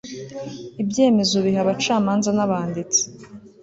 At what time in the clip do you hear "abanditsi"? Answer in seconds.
2.45-3.01